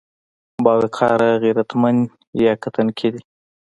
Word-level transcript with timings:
باوقاره، 0.63 1.29
غيرتمن 1.43 1.97
يا 2.43 2.53
که 2.61 2.69
تنکي 2.75 3.09
دي؟ 3.13 3.21